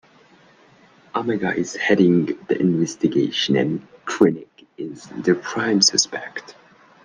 Omega 1.13 1.55
is 1.55 1.75
heading 1.75 2.25
the 2.47 2.59
investigation 2.59 3.55
and 3.55 3.87
Krennick 4.05 4.65
is 4.75 5.05
the 5.21 5.35
prime 5.35 5.79
suspect. 5.79 6.55